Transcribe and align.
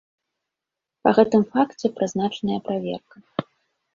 Па 1.07 1.11
гэтым 1.17 1.41
факце 1.51 1.91
прызначаная 1.99 2.57
праверка. 2.69 3.17